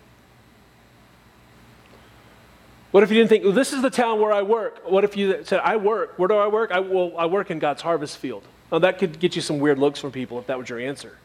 [2.97, 4.91] What if you didn't think, well, this is the town where I work?
[4.91, 6.15] What if you said, I work?
[6.19, 6.71] Where do I work?
[6.71, 8.43] I, well, I work in God's harvest field.
[8.73, 11.19] Now, that could get you some weird looks from people if that was your answer.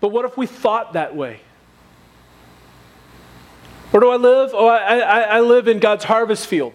[0.00, 1.40] But what if we thought that way?
[3.90, 4.52] Where do I live?
[4.54, 6.72] Oh, I, I, I live in God's harvest field.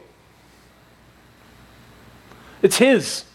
[2.62, 3.26] It's His.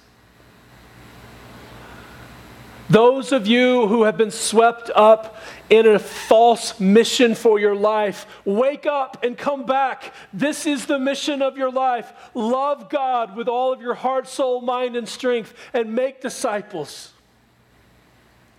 [2.88, 5.36] Those of you who have been swept up
[5.68, 10.14] in a false mission for your life, wake up and come back.
[10.32, 12.12] This is the mission of your life.
[12.34, 17.12] Love God with all of your heart, soul, mind, and strength, and make disciples.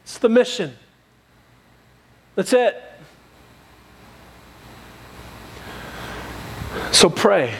[0.03, 0.75] It's the mission.
[2.35, 2.83] That's it.
[6.91, 7.53] So pray.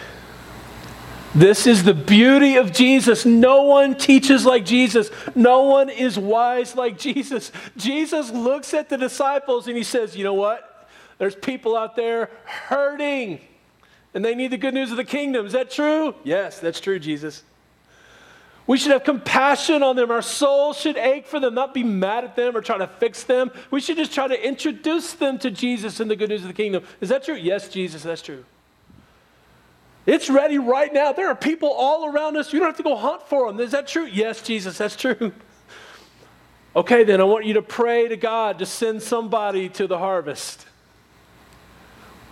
[1.38, 3.24] This is the beauty of Jesus.
[3.24, 5.12] No one teaches like Jesus.
[5.36, 7.52] No one is wise like Jesus.
[7.78, 10.90] Jesus looks at the disciples and he says, You know what?
[11.20, 13.40] There's people out there hurting
[14.16, 15.46] and they need the good news of the kingdom.
[15.46, 16.16] Is that true?
[16.24, 17.44] Yes, that's true, Jesus.
[18.66, 20.10] We should have compassion on them.
[20.10, 23.24] Our soul should ache for them, not be mad at them or try to fix
[23.24, 23.52] them.
[23.70, 26.56] We should just try to introduce them to Jesus and the good news of the
[26.56, 26.84] kingdom.
[27.00, 27.36] Is that true?
[27.36, 28.44] Yes, Jesus, that's true.
[30.08, 31.12] It's ready right now.
[31.12, 32.54] There are people all around us.
[32.54, 33.60] You don't have to go hunt for them.
[33.60, 34.06] Is that true?
[34.06, 35.34] Yes, Jesus, that's true.
[36.76, 40.66] Okay, then I want you to pray to God to send somebody to the harvest.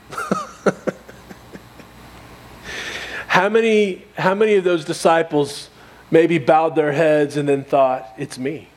[3.27, 5.69] how many how many of those disciples
[6.11, 8.69] maybe bowed their heads and then thought, "It's me."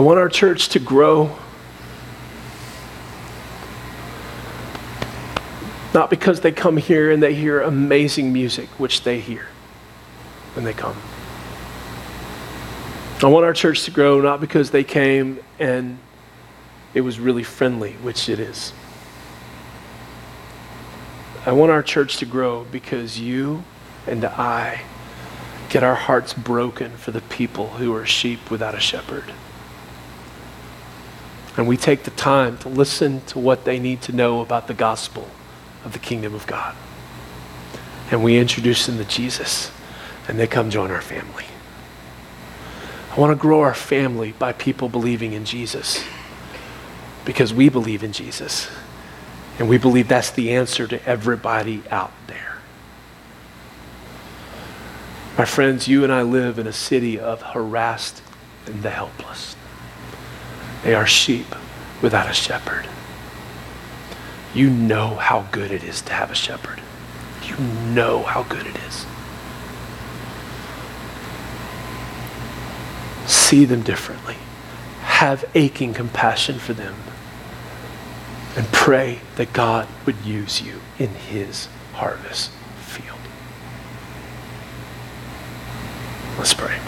[0.00, 1.36] I want our church to grow.
[5.92, 9.48] Not because they come here and they hear amazing music, which they hear
[10.54, 10.96] when they come.
[13.22, 15.98] I want our church to grow not because they came and
[16.94, 18.72] it was really friendly, which it is.
[21.44, 23.64] I want our church to grow because you
[24.06, 24.80] and I
[25.68, 29.34] get our hearts broken for the people who are sheep without a shepherd
[31.60, 34.72] and we take the time to listen to what they need to know about the
[34.72, 35.28] gospel
[35.84, 36.74] of the kingdom of God.
[38.10, 39.70] And we introduce them to Jesus,
[40.26, 41.44] and they come join our family.
[43.14, 46.02] I want to grow our family by people believing in Jesus
[47.26, 48.70] because we believe in Jesus.
[49.58, 52.56] And we believe that's the answer to everybody out there.
[55.36, 58.22] My friends, you and I live in a city of harassed
[58.64, 59.56] and the helpless.
[60.82, 61.46] They are sheep
[62.00, 62.88] without a shepherd.
[64.54, 66.80] You know how good it is to have a shepherd.
[67.44, 67.56] You
[67.92, 69.06] know how good it is.
[73.30, 74.36] See them differently.
[75.02, 76.94] Have aching compassion for them.
[78.56, 82.50] And pray that God would use you in his harvest
[82.80, 83.18] field.
[86.36, 86.78] Let's pray.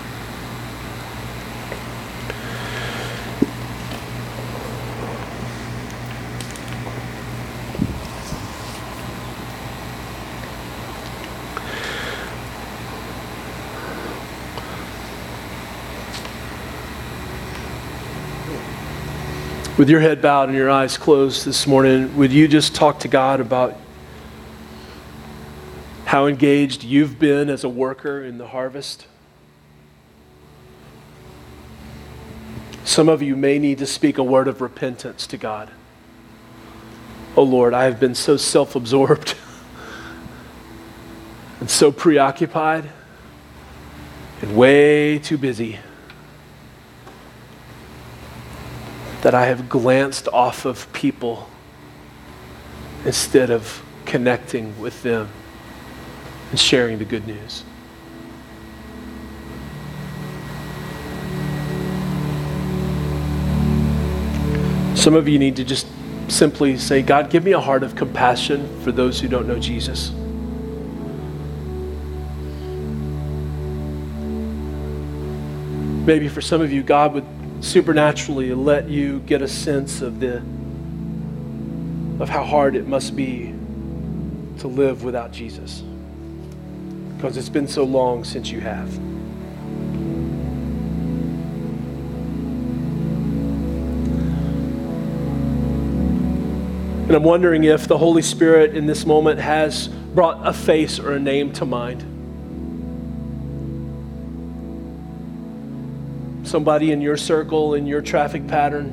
[19.82, 23.08] With your head bowed and your eyes closed this morning, would you just talk to
[23.08, 23.76] God about
[26.04, 29.08] how engaged you've been as a worker in the harvest?
[32.84, 35.68] Some of you may need to speak a word of repentance to God.
[37.34, 39.34] Oh Lord, I have been so self absorbed
[41.58, 42.88] and so preoccupied
[44.42, 45.80] and way too busy.
[49.22, 51.48] That I have glanced off of people
[53.04, 55.28] instead of connecting with them
[56.50, 57.64] and sharing the good news.
[64.96, 65.86] Some of you need to just
[66.28, 70.10] simply say, God, give me a heart of compassion for those who don't know Jesus.
[76.06, 80.42] Maybe for some of you, God would supernaturally let you get a sense of the
[82.20, 83.54] of how hard it must be
[84.58, 85.82] to live without Jesus.
[87.16, 88.94] Because it's been so long since you have.
[97.06, 101.12] And I'm wondering if the Holy Spirit in this moment has brought a face or
[101.12, 102.11] a name to mind.
[106.52, 108.92] Somebody in your circle, in your traffic pattern,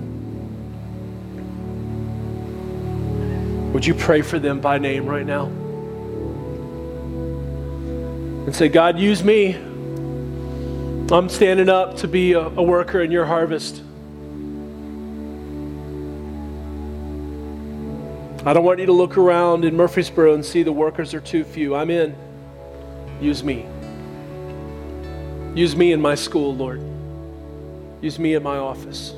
[3.74, 5.48] would you pray for them by name right now?
[8.46, 9.56] And say, God, use me.
[11.12, 13.84] I'm standing up to be a, a worker in your harvest.
[18.46, 21.44] I don't want you to look around in Murfreesboro and see the workers are too
[21.44, 21.76] few.
[21.76, 22.16] I'm in.
[23.20, 23.66] Use me.
[25.56, 26.82] Use me in my school, Lord.
[28.02, 29.14] Use me in my office.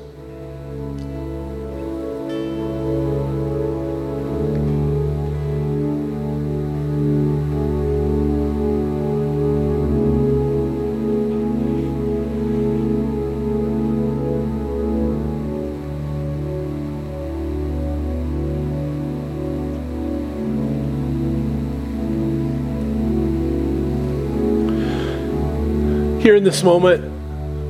[26.22, 27.21] here in this moment,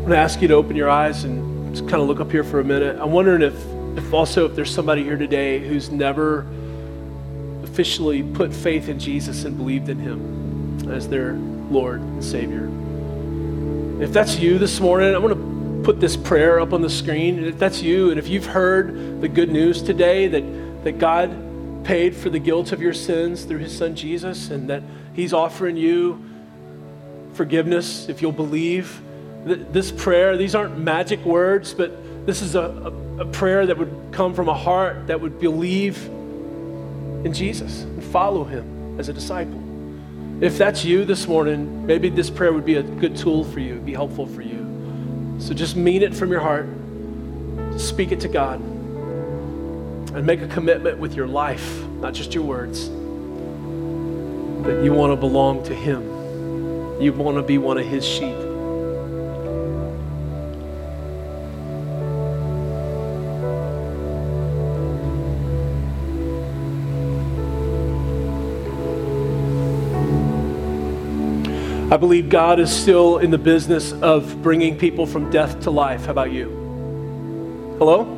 [0.03, 2.29] I'm going to ask you to open your eyes and just kind of look up
[2.29, 2.99] here for a minute.
[3.01, 3.55] I'm wondering if,
[3.97, 6.45] if also if there's somebody here today who's never
[7.63, 12.69] officially put faith in Jesus and believed in him as their Lord and Savior.
[14.03, 17.45] If that's you this morning, I'm going to put this prayer up on the screen.
[17.45, 22.17] If that's you, and if you've heard the good news today that, that God paid
[22.17, 24.83] for the guilt of your sins through his son Jesus and that
[25.15, 26.29] he's offering you
[27.35, 29.01] forgiveness if you'll believe,
[29.45, 33.93] this prayer, these aren't magic words, but this is a, a, a, prayer that would
[34.13, 36.05] come from a heart that would believe
[37.25, 39.61] in Jesus and follow him as a disciple.
[40.41, 43.77] If that's you this morning, maybe this prayer would be a good tool for you,
[43.77, 45.37] be helpful for you.
[45.39, 46.67] So just mean it from your heart,
[47.77, 52.89] speak it to God, and make a commitment with your life, not just your words,
[54.67, 56.03] that you want to belong to Him.
[57.01, 58.42] You want to be one of His sheep.
[71.93, 76.07] I believe God is still in the business of bringing people from death to life.
[76.07, 76.49] How about you?
[77.79, 78.09] Hello?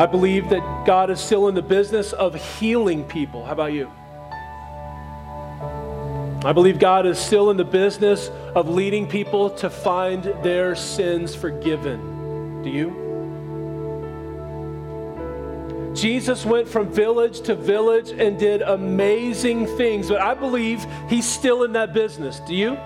[0.00, 3.44] I believe that God is still in the business of healing people.
[3.44, 3.90] How about you?
[6.48, 11.34] I believe God is still in the business of leading people to find their sins
[11.34, 12.62] forgiven.
[12.62, 12.97] Do you?
[15.98, 20.08] Jesus went from village to village and did amazing things.
[20.08, 22.38] But I believe he's still in that business.
[22.40, 22.78] Do you?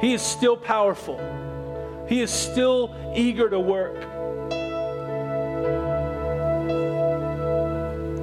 [0.00, 1.18] He is still powerful,
[2.06, 3.96] he is still eager to work.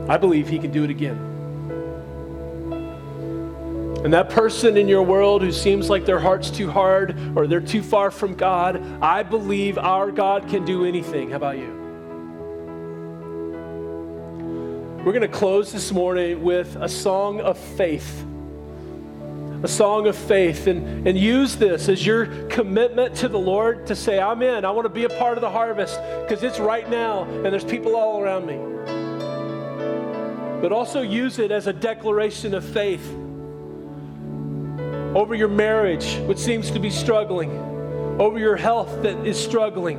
[0.07, 1.17] I believe he can do it again.
[4.03, 7.61] And that person in your world who seems like their heart's too hard or they're
[7.61, 11.29] too far from God, I believe our God can do anything.
[11.29, 11.80] How about you?
[15.03, 18.23] We're going to close this morning with a song of faith.
[19.63, 23.95] A song of faith, and, and use this as your commitment to the Lord to
[23.95, 24.63] say, I'm in.
[24.63, 27.63] I want to be a part of the harvest because it's right now and there's
[27.63, 28.59] people all around me.
[30.61, 33.11] But also use it as a declaration of faith
[35.15, 37.49] over your marriage, which seems to be struggling,
[38.21, 39.97] over your health that is struggling,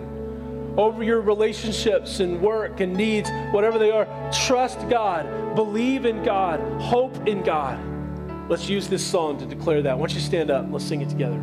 [0.76, 4.06] over your relationships and work and needs, whatever they are.
[4.32, 7.78] Trust God, believe in God, hope in God.
[8.48, 9.98] Let's use this song to declare that.
[9.98, 10.66] Don't you stand up?
[10.70, 11.40] Let's sing it together.